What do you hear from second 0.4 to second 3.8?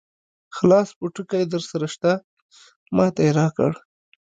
خلاص پوټکی درسره شته؟ ما ته یې راکړ.